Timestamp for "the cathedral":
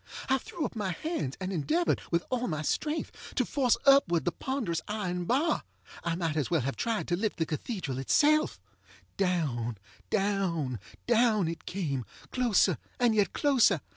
7.37-7.99